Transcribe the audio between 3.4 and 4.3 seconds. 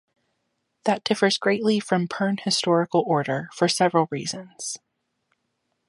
for several